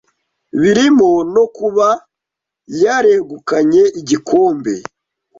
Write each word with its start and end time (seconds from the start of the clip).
birimo 0.59 1.09
no 1.33 1.43
kuba 1.55 1.87
yaregukanye 2.83 3.83
igikombe 3.99 4.73